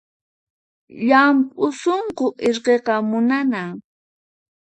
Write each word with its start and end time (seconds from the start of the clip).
Llampu 1.07 1.65
sunqu 1.81 2.25
irqiqa 2.47 2.95
munanan 3.09 3.71